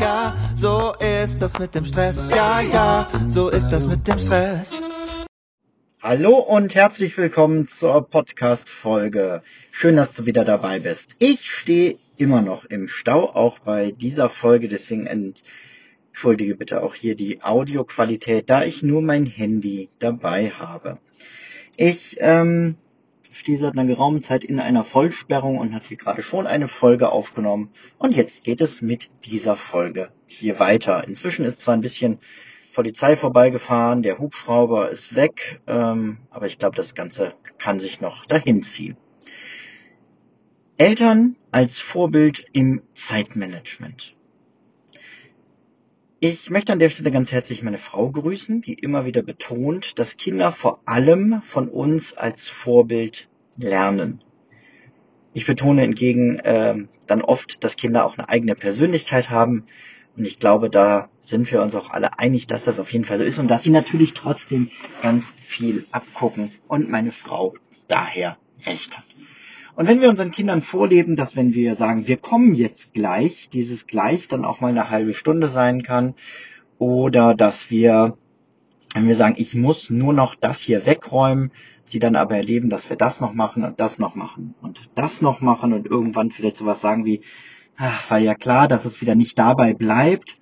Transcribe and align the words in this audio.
ja, 0.00 0.36
so 0.54 0.94
ist 1.24 1.40
das 1.40 1.58
mit 1.58 1.74
dem 1.74 1.84
Stress. 1.84 2.28
Ja, 2.30 2.60
ja, 2.60 3.08
so 3.28 3.48
ist 3.48 3.70
das 3.70 3.86
mit 3.86 4.06
dem 4.06 4.18
Stress. 4.18 4.80
Hallo 6.02 6.36
und 6.36 6.74
herzlich 6.74 7.16
willkommen 7.18 7.66
zur 7.66 8.08
Podcast-Folge. 8.08 9.42
Schön, 9.72 9.96
dass 9.96 10.12
du 10.12 10.26
wieder 10.26 10.44
dabei 10.44 10.80
bist. 10.80 11.16
Ich 11.18 11.50
stehe 11.50 11.96
immer 12.16 12.42
noch 12.42 12.64
im 12.66 12.88
Stau, 12.88 13.24
auch 13.30 13.58
bei 13.58 13.90
dieser 13.90 14.28
Folge, 14.28 14.68
deswegen 14.68 15.06
entschuldige 15.06 16.54
bitte 16.54 16.82
auch 16.82 16.94
hier 16.94 17.16
die 17.16 17.42
Audioqualität, 17.42 18.50
da 18.50 18.62
ich 18.62 18.82
nur 18.82 19.02
mein 19.02 19.26
Handy 19.26 19.88
dabei 19.98 20.50
habe. 20.50 20.98
Ich 21.76 22.16
ähm, 22.20 22.76
stehe 23.36 23.58
seit 23.58 23.72
einer 23.74 23.84
geraumen 23.84 24.22
Zeit 24.22 24.44
in 24.44 24.58
einer 24.60 24.82
Vollsperrung 24.82 25.58
und 25.58 25.74
hatte 25.74 25.94
gerade 25.96 26.22
schon 26.22 26.46
eine 26.46 26.68
Folge 26.68 27.10
aufgenommen. 27.10 27.70
Und 27.98 28.16
jetzt 28.16 28.44
geht 28.44 28.62
es 28.62 28.80
mit 28.80 29.10
dieser 29.26 29.56
Folge 29.56 30.08
hier 30.26 30.58
weiter. 30.58 31.06
Inzwischen 31.06 31.44
ist 31.44 31.60
zwar 31.60 31.74
ein 31.74 31.82
bisschen 31.82 32.18
Polizei 32.74 33.16
vorbeigefahren, 33.16 34.02
der 34.02 34.18
Hubschrauber 34.18 34.90
ist 34.90 35.16
weg, 35.16 35.60
ähm, 35.66 36.18
aber 36.30 36.46
ich 36.46 36.58
glaube, 36.58 36.76
das 36.76 36.94
Ganze 36.94 37.34
kann 37.58 37.78
sich 37.78 38.00
noch 38.00 38.26
dahin 38.26 38.62
ziehen. 38.62 38.96
Eltern 40.78 41.36
als 41.50 41.80
Vorbild 41.80 42.46
im 42.52 42.82
Zeitmanagement. 42.94 44.16
Ich 46.20 46.50
möchte 46.50 46.72
an 46.72 46.78
der 46.78 46.88
Stelle 46.88 47.10
ganz 47.10 47.32
herzlich 47.32 47.62
meine 47.62 47.78
Frau 47.78 48.10
grüßen, 48.10 48.62
die 48.62 48.74
immer 48.74 49.04
wieder 49.04 49.22
betont, 49.22 49.98
dass 49.98 50.16
Kinder 50.16 50.50
vor 50.50 50.80
allem 50.86 51.42
von 51.42 51.68
uns 51.68 52.14
als 52.14 52.48
Vorbild 52.48 53.28
lernen. 53.56 54.22
Ich 55.32 55.46
betone 55.46 55.82
hingegen 55.82 56.38
äh, 56.38 56.76
dann 57.06 57.22
oft, 57.22 57.62
dass 57.62 57.76
Kinder 57.76 58.06
auch 58.06 58.16
eine 58.16 58.28
eigene 58.28 58.54
Persönlichkeit 58.54 59.30
haben, 59.30 59.66
und 60.16 60.26
ich 60.26 60.38
glaube, 60.38 60.70
da 60.70 61.10
sind 61.20 61.50
wir 61.52 61.60
uns 61.62 61.74
auch 61.74 61.90
alle 61.90 62.18
einig, 62.18 62.46
dass 62.46 62.64
das 62.64 62.80
auf 62.80 62.90
jeden 62.92 63.04
Fall 63.04 63.18
so 63.18 63.24
ist 63.24 63.38
und 63.38 63.48
dass 63.48 63.62
sie 63.62 63.70
natürlich 63.70 64.14
trotzdem 64.14 64.70
ganz 65.02 65.30
viel 65.36 65.84
abgucken 65.92 66.50
und 66.68 66.88
meine 66.90 67.12
Frau 67.12 67.54
daher 67.88 68.38
recht 68.64 68.96
hat. 68.96 69.04
Und 69.74 69.86
wenn 69.86 70.00
wir 70.00 70.08
unseren 70.08 70.30
Kindern 70.30 70.62
vorleben, 70.62 71.16
dass 71.16 71.36
wenn 71.36 71.52
wir 71.52 71.74
sagen, 71.74 72.08
wir 72.08 72.16
kommen 72.16 72.54
jetzt 72.54 72.94
gleich, 72.94 73.50
dieses 73.50 73.86
gleich 73.86 74.26
dann 74.26 74.46
auch 74.46 74.60
mal 74.60 74.68
eine 74.68 74.88
halbe 74.88 75.12
Stunde 75.12 75.48
sein 75.48 75.82
kann, 75.82 76.14
oder 76.78 77.34
dass 77.34 77.70
wir, 77.70 78.16
wenn 78.96 79.08
wir 79.08 79.14
sagen, 79.14 79.34
ich 79.36 79.54
muss 79.54 79.90
nur 79.90 80.14
noch 80.14 80.34
das 80.34 80.62
hier 80.62 80.86
wegräumen, 80.86 81.52
sie 81.84 81.98
dann 81.98 82.16
aber 82.16 82.36
erleben, 82.36 82.70
dass 82.70 82.88
wir 82.88 82.96
das 82.96 83.20
noch 83.20 83.34
machen 83.34 83.62
und 83.62 83.78
das 83.78 83.98
noch 83.98 84.14
machen 84.14 84.54
und 84.62 84.88
das 84.94 85.20
noch 85.20 85.42
machen 85.42 85.74
und 85.74 85.86
irgendwann 85.86 86.30
vielleicht 86.30 86.56
sowas 86.56 86.80
sagen 86.80 87.04
wie, 87.04 87.20
ach, 87.76 88.10
war 88.10 88.16
ja 88.16 88.34
klar, 88.34 88.68
dass 88.68 88.86
es 88.86 89.02
wieder 89.02 89.14
nicht 89.14 89.38
dabei 89.38 89.74
bleibt. 89.74 90.38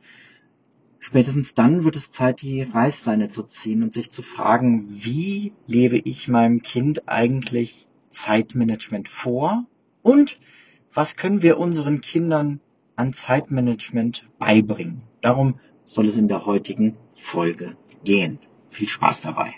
Spätestens 1.00 1.54
dann 1.54 1.82
wird 1.82 1.96
es 1.96 2.12
Zeit, 2.12 2.42
die 2.42 2.62
Reißleine 2.62 3.28
zu 3.28 3.42
ziehen 3.42 3.82
und 3.82 3.92
sich 3.92 4.12
zu 4.12 4.22
fragen, 4.22 4.86
wie 4.88 5.52
lebe 5.66 5.96
ich 5.98 6.28
meinem 6.28 6.62
Kind 6.62 7.08
eigentlich 7.08 7.88
Zeitmanagement 8.08 9.08
vor 9.08 9.66
und 10.00 10.38
was 10.92 11.16
können 11.16 11.42
wir 11.42 11.58
unseren 11.58 12.00
Kindern 12.00 12.60
an 12.94 13.14
Zeitmanagement 13.14 14.28
beibringen. 14.38 15.02
Darum 15.22 15.58
soll 15.82 16.06
es 16.06 16.16
in 16.16 16.28
der 16.28 16.46
heutigen 16.46 16.96
Folge 17.12 17.76
gehen. 18.04 18.38
Viel 18.68 18.88
Spaß 18.88 19.22
dabei. 19.22 19.54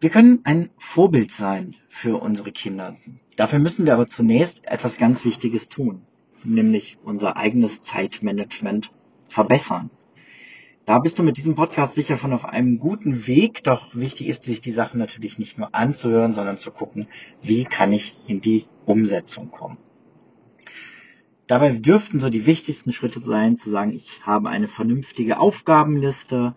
Wir 0.00 0.10
können 0.10 0.40
ein 0.44 0.70
Vorbild 0.76 1.30
sein 1.30 1.76
für 1.88 2.20
unsere 2.20 2.52
Kinder. 2.52 2.96
Dafür 3.36 3.58
müssen 3.58 3.86
wir 3.86 3.94
aber 3.94 4.06
zunächst 4.06 4.66
etwas 4.66 4.98
ganz 4.98 5.24
Wichtiges 5.24 5.68
tun, 5.68 6.02
nämlich 6.44 6.98
unser 7.02 7.36
eigenes 7.36 7.80
Zeitmanagement 7.80 8.92
verbessern. 9.28 9.90
Da 10.84 10.98
bist 10.98 11.18
du 11.18 11.22
mit 11.22 11.38
diesem 11.38 11.54
Podcast 11.54 11.94
sicher 11.94 12.18
schon 12.18 12.34
auf 12.34 12.44
einem 12.44 12.78
guten 12.78 13.26
Weg, 13.26 13.64
doch 13.64 13.94
wichtig 13.94 14.28
ist, 14.28 14.44
sich 14.44 14.60
die 14.60 14.72
Sachen 14.72 15.00
natürlich 15.00 15.38
nicht 15.38 15.56
nur 15.56 15.74
anzuhören, 15.74 16.34
sondern 16.34 16.58
zu 16.58 16.70
gucken, 16.70 17.08
wie 17.40 17.64
kann 17.64 17.90
ich 17.94 18.28
in 18.28 18.42
die 18.42 18.66
Umsetzung 18.84 19.50
kommen. 19.50 19.78
Dabei 21.46 21.72
dürften 21.72 22.20
so 22.20 22.30
die 22.30 22.46
wichtigsten 22.46 22.90
Schritte 22.90 23.20
sein, 23.20 23.56
zu 23.56 23.70
sagen, 23.70 23.92
ich 23.92 24.24
habe 24.24 24.48
eine 24.48 24.68
vernünftige 24.68 25.38
Aufgabenliste, 25.38 26.54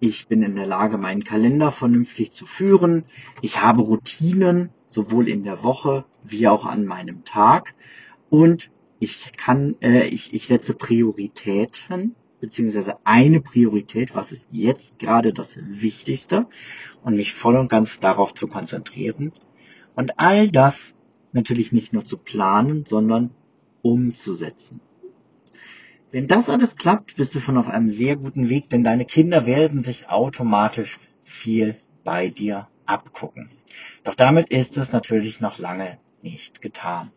ich 0.00 0.28
bin 0.28 0.42
in 0.44 0.54
der 0.54 0.66
Lage, 0.66 0.96
meinen 0.96 1.24
Kalender 1.24 1.72
vernünftig 1.72 2.30
zu 2.30 2.46
führen. 2.46 3.04
Ich 3.42 3.62
habe 3.62 3.82
Routinen, 3.82 4.70
sowohl 4.86 5.28
in 5.28 5.42
der 5.42 5.64
Woche 5.64 6.04
wie 6.22 6.46
auch 6.46 6.66
an 6.66 6.84
meinem 6.84 7.24
Tag. 7.24 7.74
Und 8.30 8.70
ich 9.00 9.32
kann, 9.36 9.74
äh, 9.80 10.06
ich, 10.06 10.32
ich 10.34 10.46
setze 10.46 10.74
Prioritäten, 10.74 12.14
beziehungsweise 12.40 13.04
eine 13.04 13.40
Priorität, 13.40 14.14
was 14.14 14.30
ist 14.30 14.48
jetzt 14.52 15.00
gerade 15.00 15.32
das 15.32 15.58
Wichtigste, 15.66 16.46
und 17.02 17.16
mich 17.16 17.34
voll 17.34 17.56
und 17.56 17.68
ganz 17.68 17.98
darauf 17.98 18.34
zu 18.34 18.46
konzentrieren. 18.46 19.32
Und 19.96 20.20
all 20.20 20.48
das 20.48 20.94
natürlich 21.32 21.72
nicht 21.72 21.92
nur 21.92 22.04
zu 22.04 22.18
planen, 22.18 22.84
sondern 22.86 23.30
umzusetzen. 23.82 24.80
Wenn 26.10 26.26
das 26.26 26.48
alles 26.48 26.76
klappt, 26.76 27.16
bist 27.16 27.34
du 27.34 27.40
schon 27.40 27.58
auf 27.58 27.68
einem 27.68 27.88
sehr 27.88 28.16
guten 28.16 28.48
Weg, 28.48 28.70
denn 28.70 28.82
deine 28.82 29.04
Kinder 29.04 29.44
werden 29.44 29.80
sich 29.80 30.08
automatisch 30.08 30.98
viel 31.22 31.74
bei 32.02 32.28
dir 32.28 32.68
abgucken. 32.86 33.50
Doch 34.04 34.14
damit 34.14 34.48
ist 34.48 34.78
es 34.78 34.92
natürlich 34.92 35.40
noch 35.40 35.58
lange 35.58 35.98
nicht 36.22 36.62
getan. 36.62 37.10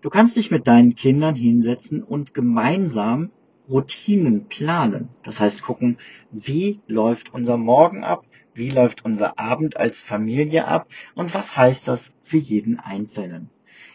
Du 0.00 0.10
kannst 0.10 0.34
dich 0.34 0.50
mit 0.50 0.66
deinen 0.66 0.96
Kindern 0.96 1.36
hinsetzen 1.36 2.02
und 2.02 2.34
gemeinsam 2.34 3.30
Routinen 3.70 4.48
planen. 4.48 5.10
Das 5.22 5.38
heißt 5.38 5.62
gucken, 5.62 5.98
wie 6.32 6.80
läuft 6.88 7.32
unser 7.32 7.56
Morgen 7.56 8.02
ab, 8.02 8.26
wie 8.54 8.70
läuft 8.70 9.04
unser 9.04 9.38
Abend 9.38 9.76
als 9.76 10.02
Familie 10.02 10.66
ab 10.66 10.88
und 11.14 11.32
was 11.34 11.56
heißt 11.56 11.86
das 11.86 12.12
für 12.22 12.38
jeden 12.38 12.80
Einzelnen. 12.80 13.50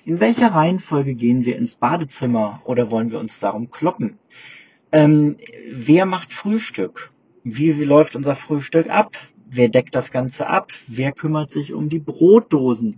In 0.07 0.21
welcher 0.21 0.53
Reihenfolge 0.53 1.15
gehen 1.15 1.43
wir 1.43 1.57
ins 1.57 1.75
Badezimmer 1.75 2.61
oder 2.63 2.91
wollen 2.91 3.11
wir 3.11 3.19
uns 3.19 3.41
darum 3.41 3.71
kloppen? 3.71 4.17
Ähm, 4.93 5.35
wer 5.69 6.05
macht 6.05 6.31
Frühstück? 6.31 7.11
Wie, 7.43 7.77
wie 7.77 7.83
läuft 7.83 8.15
unser 8.15 8.33
Frühstück 8.33 8.89
ab? 8.89 9.17
Wer 9.49 9.67
deckt 9.67 9.95
das 9.95 10.13
Ganze 10.13 10.47
ab? 10.47 10.71
Wer 10.87 11.11
kümmert 11.11 11.51
sich 11.51 11.73
um 11.73 11.89
die 11.89 11.99
Brotdosen? 11.99 12.95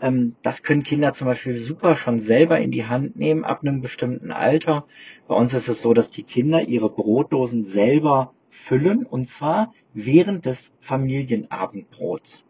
Ähm, 0.00 0.36
das 0.42 0.62
können 0.62 0.84
Kinder 0.84 1.12
zum 1.12 1.26
Beispiel 1.26 1.58
super 1.58 1.96
schon 1.96 2.20
selber 2.20 2.60
in 2.60 2.70
die 2.70 2.86
Hand 2.86 3.16
nehmen 3.16 3.42
ab 3.44 3.62
einem 3.62 3.80
bestimmten 3.80 4.30
Alter. 4.30 4.84
Bei 5.26 5.34
uns 5.34 5.54
ist 5.54 5.66
es 5.66 5.82
so, 5.82 5.92
dass 5.92 6.10
die 6.10 6.22
Kinder 6.22 6.62
ihre 6.62 6.88
Brotdosen 6.88 7.64
selber 7.64 8.32
füllen 8.48 9.04
und 9.04 9.26
zwar 9.26 9.74
während 9.92 10.46
des 10.46 10.72
Familienabendbrots. 10.80 12.44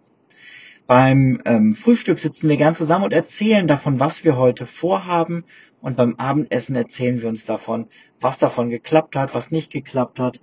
Beim 0.87 1.41
ähm, 1.47 1.75
Frühstück 1.75 2.19
sitzen 2.19 2.49
wir 2.49 2.59
gern 2.59 2.75
zusammen 2.75 3.05
und 3.05 3.13
erzählen 3.15 3.67
davon, 3.67 4.01
was 4.01 4.23
wir 4.25 4.37
heute 4.37 4.67
vorhaben. 4.67 5.45
Und 5.81 5.97
beim 5.97 6.17
Abendessen 6.17 6.77
erzählen 6.77 7.23
wir 7.23 7.29
uns 7.29 7.45
davon, 7.45 7.87
was 8.21 8.39
davon 8.39 8.71
geklappt 8.71 9.17
hat, 9.17 9.35
was 9.35 9.51
nicht 9.51 9.73
geklappt 9.73 10.21
hat, 10.21 10.41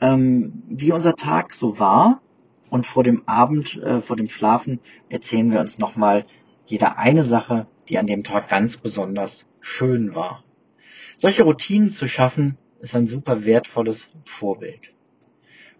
ähm, 0.00 0.62
wie 0.68 0.92
unser 0.92 1.14
Tag 1.14 1.54
so 1.54 1.78
war. 1.78 2.20
Und 2.70 2.86
vor 2.86 3.02
dem 3.02 3.26
Abend, 3.26 3.82
äh, 3.82 4.02
vor 4.02 4.16
dem 4.16 4.28
Schlafen 4.28 4.80
erzählen 5.08 5.50
wir 5.50 5.60
uns 5.60 5.78
nochmal 5.78 6.26
jeder 6.66 6.98
eine 6.98 7.24
Sache, 7.24 7.66
die 7.88 7.98
an 7.98 8.06
dem 8.06 8.24
Tag 8.24 8.50
ganz 8.50 8.76
besonders 8.76 9.46
schön 9.60 10.14
war. 10.14 10.44
Solche 11.16 11.44
Routinen 11.44 11.88
zu 11.88 12.08
schaffen, 12.08 12.58
ist 12.80 12.94
ein 12.94 13.06
super 13.06 13.44
wertvolles 13.44 14.10
Vorbild. 14.24 14.92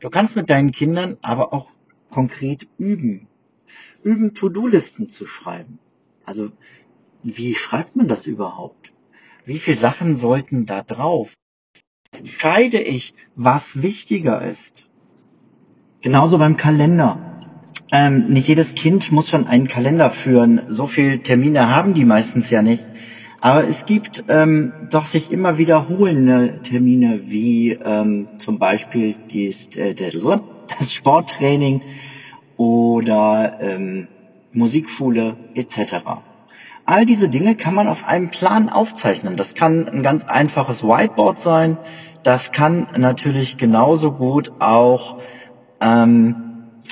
Du 0.00 0.10
kannst 0.10 0.34
mit 0.36 0.50
deinen 0.50 0.72
Kindern 0.72 1.18
aber 1.22 1.52
auch 1.52 1.68
konkret 2.10 2.66
üben, 2.78 3.28
üben, 4.02 4.34
To-Do-Listen 4.34 5.08
zu 5.08 5.26
schreiben. 5.26 5.78
Also, 6.24 6.50
wie 7.22 7.54
schreibt 7.54 7.96
man 7.96 8.08
das 8.08 8.26
überhaupt? 8.26 8.92
Wie 9.44 9.58
viele 9.58 9.76
Sachen 9.76 10.16
sollten 10.16 10.66
da 10.66 10.82
drauf? 10.82 11.34
Entscheide 12.12 12.80
ich, 12.80 13.15
was 13.34 13.82
wichtiger 13.82 14.42
ist? 14.42 14.88
Genauso 16.00 16.38
beim 16.38 16.56
Kalender. 16.56 17.42
Ähm, 17.91 18.28
nicht 18.28 18.48
jedes 18.48 18.74
Kind 18.74 19.10
muss 19.12 19.30
schon 19.30 19.47
einen 19.47 19.68
Kalender 19.68 20.10
führen. 20.10 20.60
So 20.68 20.86
viele 20.86 21.22
Termine 21.22 21.74
haben 21.74 21.94
die 21.94 22.04
meistens 22.04 22.50
ja 22.50 22.62
nicht. 22.62 22.91
Aber 23.41 23.66
es 23.66 23.84
gibt 23.84 24.24
ähm, 24.28 24.72
doch 24.91 25.06
sich 25.06 25.30
immer 25.30 25.59
wiederholende 25.59 26.60
Termine, 26.62 27.22
wie 27.26 27.72
ähm, 27.72 28.28
zum 28.38 28.59
Beispiel 28.59 29.14
dies, 29.30 29.76
äh, 29.76 29.94
das 29.94 30.92
Sporttraining 30.92 31.82
oder 32.59 33.59
ähm, 33.60 34.09
Musikschule 34.53 35.37
etc. 35.55 35.97
All 36.84 37.07
diese 37.07 37.31
Dinge 37.31 37.55
kann 37.55 37.75
man 37.75 37.89
auf 37.89 38.07
einem 38.07 38.31
Plan 38.31 38.69
aufzeichnen. 38.69 39.37
Das 39.37 39.55
kann 39.55 39.89
ein 39.89 40.03
ganz 40.03 40.27
einfaches 40.27 40.84
Whiteboard 40.84 41.39
sein. 41.39 41.78
Das 42.22 42.53
kann 42.53 42.89
natürlich 42.99 43.57
genauso 43.57 44.13
gut 44.13 44.53
auch 44.59 45.19
ähm, 45.81 46.49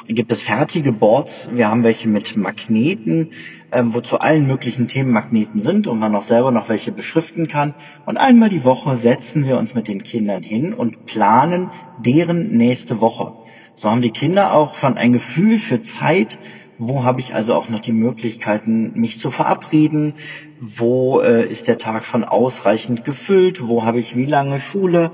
gibt 0.06 0.30
es 0.30 0.42
fertige 0.42 0.92
Boards. 0.92 1.50
Wir 1.52 1.68
haben 1.68 1.82
welche 1.82 2.08
mit 2.08 2.36
Magneten, 2.36 3.30
ähm, 3.72 3.94
wo 3.94 4.00
zu 4.00 4.20
allen 4.20 4.46
möglichen 4.46 4.88
Themen 4.88 5.10
Magneten 5.10 5.58
sind 5.58 5.86
und 5.86 5.98
man 5.98 6.14
auch 6.14 6.22
selber 6.22 6.50
noch 6.50 6.68
welche 6.68 6.92
beschriften 6.92 7.48
kann. 7.48 7.74
Und 8.04 8.16
einmal 8.16 8.48
die 8.48 8.64
Woche 8.64 8.96
setzen 8.96 9.46
wir 9.46 9.58
uns 9.58 9.74
mit 9.74 9.88
den 9.88 10.02
Kindern 10.02 10.42
hin 10.42 10.74
und 10.74 11.06
planen 11.06 11.70
deren 11.98 12.56
nächste 12.56 13.00
Woche. 13.00 13.34
So 13.76 13.90
haben 13.90 14.00
die 14.00 14.10
Kinder 14.10 14.54
auch 14.54 14.74
schon 14.74 14.96
ein 14.96 15.12
Gefühl 15.12 15.58
für 15.58 15.82
Zeit, 15.82 16.38
wo 16.78 17.04
habe 17.04 17.20
ich 17.20 17.34
also 17.34 17.52
auch 17.52 17.68
noch 17.68 17.80
die 17.80 17.92
Möglichkeiten, 17.92 18.92
mich 18.94 19.18
zu 19.18 19.30
verabreden? 19.30 20.14
Wo 20.60 21.20
äh, 21.20 21.44
ist 21.44 21.68
der 21.68 21.76
Tag 21.76 22.06
schon 22.06 22.24
ausreichend 22.24 23.04
gefüllt? 23.04 23.68
Wo 23.68 23.84
habe 23.84 23.98
ich 24.00 24.16
wie 24.16 24.24
lange 24.24 24.60
Schule? 24.60 25.10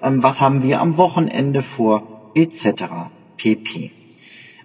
Ähm, 0.00 0.22
was 0.22 0.40
haben 0.40 0.62
wir 0.62 0.80
am 0.80 0.96
Wochenende 0.96 1.62
vor? 1.62 2.30
Etc. 2.36 2.84
pp. 3.36 3.90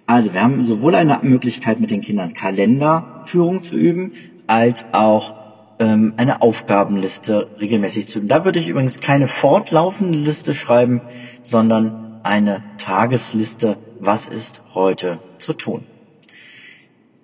Also 0.06 0.32
wir 0.32 0.42
haben 0.42 0.64
sowohl 0.64 0.94
eine 0.94 1.18
Möglichkeit 1.22 1.80
mit 1.80 1.90
den 1.90 2.02
Kindern 2.02 2.34
Kalenderführung 2.34 3.64
zu 3.64 3.76
üben, 3.76 4.12
als 4.46 4.86
auch 4.92 5.34
ähm, 5.80 6.14
eine 6.16 6.42
Aufgabenliste 6.42 7.48
regelmäßig 7.60 8.06
zu 8.06 8.18
üben. 8.20 8.28
Da 8.28 8.44
würde 8.44 8.60
ich 8.60 8.68
übrigens 8.68 9.00
keine 9.00 9.26
fortlaufende 9.26 10.18
Liste 10.18 10.54
schreiben, 10.54 11.00
sondern 11.42 12.09
eine 12.22 12.62
Tagesliste, 12.78 13.78
was 13.98 14.26
ist 14.26 14.62
heute 14.74 15.20
zu 15.38 15.52
tun. 15.52 15.84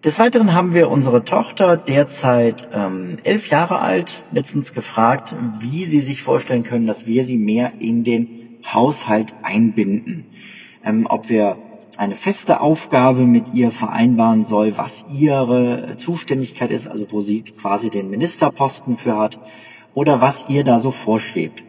Des 0.05 0.19
Weiteren 0.21 0.55
haben 0.55 0.73
wir 0.73 0.89
unsere 0.91 1.25
Tochter, 1.25 1.77
derzeit 1.77 2.69
ähm, 2.73 3.17
elf 3.25 3.49
Jahre 3.51 3.81
alt, 3.81 4.23
letztens 4.31 4.73
gefragt, 4.73 5.35
wie 5.59 5.85
sie 5.85 6.01
sich 6.01 6.23
vorstellen 6.23 6.63
können, 6.63 6.87
dass 6.87 7.07
wir 7.07 7.25
sie 7.25 7.39
mehr 7.39 7.73
in 7.81 8.05
den 8.05 8.59
Haushalt 8.65 9.35
einbinden. 9.43 10.27
Ähm, 10.85 11.07
ob 11.09 11.29
wir 11.29 11.59
eine 11.97 12.15
feste 12.15 12.61
Aufgabe 12.61 13.23
mit 13.23 13.55
ihr 13.55 13.71
vereinbaren 13.71 14.45
soll, 14.45 14.77
was 14.77 15.07
ihre 15.13 15.97
Zuständigkeit 15.97 16.71
ist, 16.71 16.87
also 16.87 17.07
wo 17.11 17.21
sie 17.21 17.43
quasi 17.43 17.91
den 17.91 18.11
Ministerposten 18.11 18.97
für 18.99 19.17
hat, 19.17 19.41
oder 19.95 20.21
was 20.21 20.49
ihr 20.49 20.63
da 20.63 20.79
so 20.79 20.91
vorschwebt. 20.91 21.65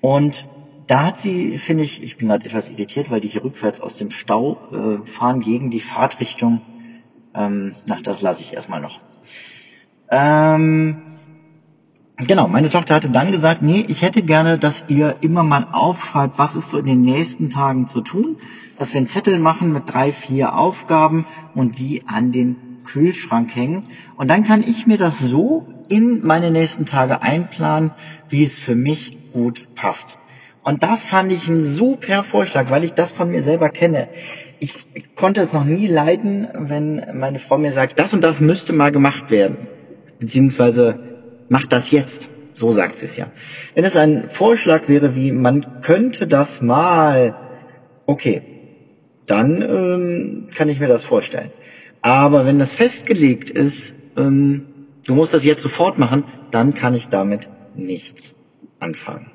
Und 0.00 0.48
da 0.86 1.04
hat 1.04 1.18
sie, 1.18 1.58
finde 1.58 1.82
ich, 1.82 2.02
ich 2.02 2.16
bin 2.16 2.28
gerade 2.28 2.46
etwas 2.46 2.70
irritiert, 2.70 3.10
weil 3.10 3.20
die 3.20 3.28
hier 3.28 3.44
rückwärts 3.44 3.80
aus 3.80 3.96
dem 3.96 4.10
Stau 4.10 4.58
äh, 4.72 5.06
fahren 5.06 5.40
gegen 5.40 5.70
die 5.70 5.80
Fahrtrichtung. 5.80 6.60
Ähm, 7.34 7.74
na, 7.86 7.98
das 8.02 8.22
lasse 8.22 8.42
ich 8.42 8.54
erstmal 8.54 8.80
noch. 8.80 9.00
Ähm, 10.10 11.02
Genau, 12.18 12.48
meine 12.48 12.70
Tochter 12.70 12.94
hatte 12.94 13.10
dann 13.10 13.30
gesagt, 13.30 13.60
nee, 13.60 13.84
ich 13.88 14.00
hätte 14.00 14.22
gerne, 14.22 14.58
dass 14.58 14.86
ihr 14.88 15.16
immer 15.20 15.42
mal 15.42 15.66
aufschreibt, 15.70 16.38
was 16.38 16.54
ist 16.54 16.70
so 16.70 16.78
in 16.78 16.86
den 16.86 17.02
nächsten 17.02 17.50
Tagen 17.50 17.88
zu 17.88 18.00
tun, 18.00 18.38
dass 18.78 18.94
wir 18.94 18.98
einen 18.98 19.06
Zettel 19.06 19.38
machen 19.38 19.70
mit 19.70 19.82
drei, 19.92 20.14
vier 20.14 20.56
Aufgaben 20.56 21.26
und 21.54 21.78
die 21.78 22.04
an 22.06 22.32
den 22.32 22.78
Kühlschrank 22.86 23.54
hängen. 23.54 23.82
Und 24.16 24.30
dann 24.30 24.44
kann 24.44 24.62
ich 24.62 24.86
mir 24.86 24.96
das 24.96 25.18
so 25.18 25.66
in 25.90 26.26
meine 26.26 26.50
nächsten 26.50 26.86
Tage 26.86 27.20
einplanen, 27.20 27.90
wie 28.30 28.44
es 28.44 28.58
für 28.58 28.76
mich 28.76 29.30
gut 29.32 29.74
passt. 29.74 30.18
Und 30.66 30.82
das 30.82 31.04
fand 31.04 31.30
ich 31.30 31.46
ein 31.46 31.60
super 31.60 32.24
Vorschlag, 32.24 32.70
weil 32.70 32.82
ich 32.82 32.92
das 32.92 33.12
von 33.12 33.30
mir 33.30 33.40
selber 33.40 33.68
kenne. 33.68 34.08
Ich 34.58 34.74
konnte 35.14 35.40
es 35.40 35.52
noch 35.52 35.64
nie 35.64 35.86
leiden, 35.86 36.48
wenn 36.58 37.06
meine 37.14 37.38
Frau 37.38 37.56
mir 37.56 37.70
sagt, 37.70 38.00
das 38.00 38.12
und 38.14 38.24
das 38.24 38.40
müsste 38.40 38.72
mal 38.72 38.90
gemacht 38.90 39.30
werden. 39.30 39.68
Beziehungsweise 40.18 40.98
mach 41.48 41.66
das 41.66 41.92
jetzt. 41.92 42.30
So 42.54 42.72
sagt 42.72 42.98
sie 42.98 43.06
es 43.06 43.16
ja. 43.16 43.30
Wenn 43.76 43.84
es 43.84 43.94
ein 43.94 44.28
Vorschlag 44.28 44.88
wäre 44.88 45.14
wie, 45.14 45.30
man 45.30 45.82
könnte 45.82 46.26
das 46.26 46.62
mal, 46.62 47.36
okay, 48.06 48.42
dann 49.26 49.62
ähm, 49.62 50.48
kann 50.52 50.68
ich 50.68 50.80
mir 50.80 50.88
das 50.88 51.04
vorstellen. 51.04 51.50
Aber 52.02 52.44
wenn 52.44 52.58
das 52.58 52.74
festgelegt 52.74 53.50
ist, 53.50 53.94
ähm, 54.16 54.66
du 55.06 55.14
musst 55.14 55.32
das 55.32 55.44
jetzt 55.44 55.62
sofort 55.62 55.96
machen, 55.96 56.24
dann 56.50 56.74
kann 56.74 56.94
ich 56.94 57.08
damit 57.08 57.50
nichts 57.76 58.34
anfangen. 58.80 59.30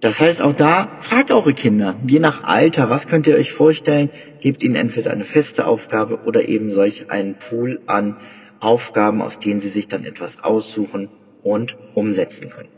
Das 0.00 0.18
heißt, 0.18 0.40
auch 0.40 0.54
da 0.54 0.96
fragt 1.00 1.30
eure 1.30 1.52
Kinder, 1.52 1.94
je 2.06 2.20
nach 2.20 2.42
Alter, 2.44 2.88
was 2.88 3.06
könnt 3.06 3.26
ihr 3.26 3.34
euch 3.34 3.52
vorstellen, 3.52 4.08
gebt 4.40 4.62
ihnen 4.62 4.74
entweder 4.74 5.10
eine 5.10 5.26
feste 5.26 5.66
Aufgabe 5.66 6.20
oder 6.24 6.48
eben 6.48 6.70
solch 6.70 7.10
einen 7.10 7.36
Pool 7.36 7.80
an 7.86 8.16
Aufgaben, 8.60 9.20
aus 9.20 9.38
denen 9.38 9.60
Sie 9.60 9.68
sich 9.68 9.88
dann 9.88 10.04
etwas 10.04 10.42
aussuchen 10.42 11.10
und 11.42 11.76
umsetzen 11.94 12.48
können. 12.48 12.70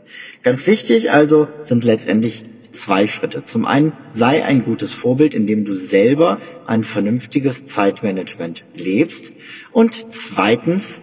Ganz 0.43 0.67
wichtig 0.67 1.11
also 1.11 1.47
sind 1.63 1.85
letztendlich 1.85 2.43
zwei 2.71 3.07
Schritte. 3.07 3.45
Zum 3.45 3.65
einen 3.65 3.93
sei 4.05 4.43
ein 4.43 4.63
gutes 4.63 4.93
Vorbild, 4.93 5.33
indem 5.33 5.63
du 5.63 5.75
selber 5.75 6.39
ein 6.65 6.83
vernünftiges 6.83 7.63
Zeitmanagement 7.63 8.65
lebst. 8.73 9.31
Und 9.71 10.11
zweitens 10.13 11.01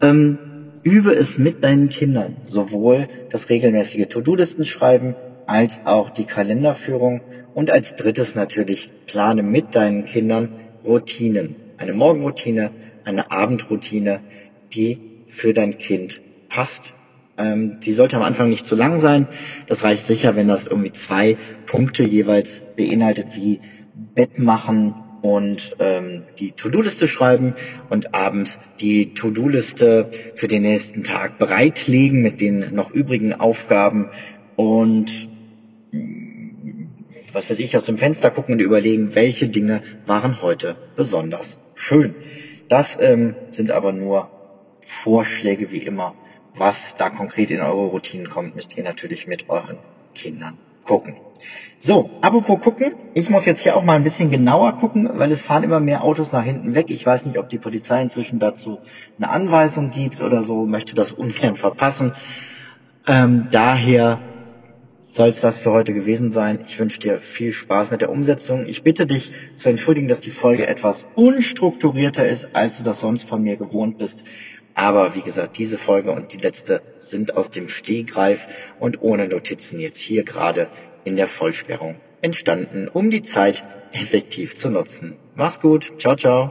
ähm, 0.00 0.38
übe 0.84 1.12
es 1.12 1.38
mit 1.38 1.64
deinen 1.64 1.88
Kindern, 1.88 2.36
sowohl 2.44 3.08
das 3.30 3.48
regelmäßige 3.48 4.06
To-Do-Listen 4.08 4.64
schreiben 4.64 5.16
als 5.46 5.86
auch 5.86 6.10
die 6.10 6.24
Kalenderführung 6.24 7.20
und 7.54 7.70
als 7.70 7.96
drittes 7.96 8.34
natürlich 8.34 8.90
plane 9.06 9.42
mit 9.42 9.74
deinen 9.74 10.04
Kindern 10.04 10.50
Routinen. 10.84 11.56
Eine 11.78 11.92
Morgenroutine, 11.92 12.70
eine 13.04 13.30
Abendroutine, 13.30 14.20
die 14.72 14.98
für 15.28 15.52
dein 15.52 15.78
Kind 15.78 16.20
passt. 16.48 16.94
Ähm, 17.38 17.80
die 17.80 17.92
sollte 17.92 18.16
am 18.16 18.22
Anfang 18.22 18.48
nicht 18.48 18.66
zu 18.66 18.76
lang 18.76 19.00
sein. 19.00 19.28
Das 19.66 19.84
reicht 19.84 20.04
sicher, 20.04 20.36
wenn 20.36 20.48
das 20.48 20.66
irgendwie 20.66 20.92
zwei 20.92 21.36
Punkte 21.66 22.04
jeweils 22.04 22.62
beinhaltet, 22.76 23.36
wie 23.36 23.60
Bett 24.14 24.38
machen 24.38 24.94
und 25.22 25.76
ähm, 25.80 26.22
die 26.38 26.52
To-Do-Liste 26.52 27.08
schreiben 27.08 27.54
und 27.90 28.14
abends 28.14 28.60
die 28.80 29.14
To-Do-Liste 29.14 30.10
für 30.34 30.48
den 30.48 30.62
nächsten 30.62 31.04
Tag 31.04 31.38
bereitlegen 31.38 32.22
mit 32.22 32.40
den 32.40 32.74
noch 32.74 32.90
übrigen 32.90 33.34
Aufgaben 33.34 34.10
und 34.56 35.28
was 37.32 37.50
weiß 37.50 37.58
ich, 37.58 37.76
aus 37.76 37.84
dem 37.84 37.98
Fenster 37.98 38.30
gucken 38.30 38.54
und 38.54 38.60
überlegen, 38.60 39.14
welche 39.14 39.48
Dinge 39.48 39.82
waren 40.06 40.42
heute 40.42 40.76
besonders 40.96 41.60
schön. 41.74 42.14
Das 42.68 42.98
ähm, 43.00 43.36
sind 43.50 43.70
aber 43.70 43.92
nur 43.92 44.30
Vorschläge 44.80 45.70
wie 45.70 45.82
immer. 45.82 46.14
Was 46.54 46.94
da 46.96 47.10
konkret 47.10 47.50
in 47.50 47.60
eure 47.60 47.88
Routinen 47.88 48.28
kommt, 48.28 48.56
müsst 48.56 48.76
ihr 48.76 48.84
natürlich 48.84 49.26
mit 49.26 49.50
euren 49.50 49.78
Kindern 50.14 50.56
gucken. 50.84 51.16
So, 51.78 52.10
apropos 52.22 52.58
gucken, 52.60 52.94
ich 53.12 53.28
muss 53.28 53.44
jetzt 53.44 53.60
hier 53.60 53.76
auch 53.76 53.84
mal 53.84 53.96
ein 53.96 54.04
bisschen 54.04 54.30
genauer 54.30 54.72
gucken, 54.76 55.08
weil 55.12 55.30
es 55.30 55.42
fahren 55.42 55.64
immer 55.64 55.80
mehr 55.80 56.02
Autos 56.02 56.32
nach 56.32 56.42
hinten 56.42 56.74
weg. 56.74 56.90
Ich 56.90 57.04
weiß 57.04 57.26
nicht, 57.26 57.38
ob 57.38 57.50
die 57.50 57.58
Polizei 57.58 58.00
inzwischen 58.00 58.38
dazu 58.38 58.78
eine 59.18 59.28
Anweisung 59.28 59.90
gibt 59.90 60.22
oder 60.22 60.42
so, 60.42 60.64
möchte 60.64 60.94
das 60.94 61.12
ungern 61.12 61.56
verpassen. 61.56 62.12
Ähm, 63.06 63.48
daher 63.52 64.20
soll 65.16 65.28
es 65.28 65.40
das 65.40 65.58
für 65.58 65.72
heute 65.72 65.94
gewesen 65.94 66.30
sein. 66.30 66.58
Ich 66.66 66.78
wünsche 66.78 67.00
dir 67.00 67.18
viel 67.18 67.54
Spaß 67.54 67.90
mit 67.90 68.02
der 68.02 68.10
Umsetzung. 68.10 68.66
Ich 68.66 68.82
bitte 68.82 69.06
dich 69.06 69.32
zu 69.56 69.70
entschuldigen, 69.70 70.08
dass 70.08 70.20
die 70.20 70.30
Folge 70.30 70.66
etwas 70.66 71.08
unstrukturierter 71.14 72.28
ist, 72.28 72.54
als 72.54 72.76
du 72.76 72.84
das 72.84 73.00
sonst 73.00 73.26
von 73.26 73.42
mir 73.42 73.56
gewohnt 73.56 73.96
bist. 73.96 74.24
Aber 74.74 75.14
wie 75.14 75.22
gesagt, 75.22 75.56
diese 75.56 75.78
Folge 75.78 76.12
und 76.12 76.34
die 76.34 76.36
letzte 76.36 76.82
sind 76.98 77.34
aus 77.34 77.48
dem 77.48 77.70
Stehgreif 77.70 78.46
und 78.78 79.00
ohne 79.00 79.26
Notizen 79.26 79.80
jetzt 79.80 80.00
hier 80.00 80.22
gerade 80.22 80.68
in 81.04 81.16
der 81.16 81.28
Vollsperrung 81.28 81.96
entstanden, 82.20 82.86
um 82.86 83.10
die 83.10 83.22
Zeit 83.22 83.66
effektiv 83.92 84.58
zu 84.58 84.68
nutzen. 84.68 85.16
Mach's 85.34 85.62
gut. 85.62 85.94
Ciao, 85.98 86.16
ciao. 86.16 86.50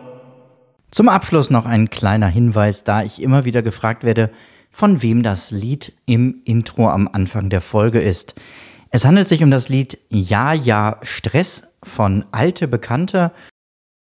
Zum 0.89 1.07
Abschluss 1.07 1.51
noch 1.51 1.67
ein 1.67 1.91
kleiner 1.91 2.29
Hinweis, 2.29 2.83
da 2.83 3.03
ich 3.03 3.21
immer 3.21 3.45
wieder 3.45 3.61
gefragt 3.61 4.03
werde, 4.03 4.31
von 4.75 5.01
wem 5.01 5.23
das 5.23 5.51
Lied 5.51 5.93
im 6.05 6.41
Intro 6.43 6.89
am 6.89 7.07
Anfang 7.07 7.49
der 7.49 7.61
Folge 7.61 8.01
ist. 8.01 8.35
Es 8.89 9.05
handelt 9.05 9.29
sich 9.29 9.41
um 9.41 9.49
das 9.49 9.69
Lied 9.69 9.97
Ja, 10.09 10.51
ja, 10.51 10.99
Stress 11.01 11.63
von 11.81 12.25
Alte 12.33 12.67
Bekannte 12.67 13.31